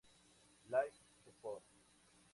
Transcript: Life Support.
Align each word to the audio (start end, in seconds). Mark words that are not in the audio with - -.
Life 0.67 0.97
Support. 1.21 1.61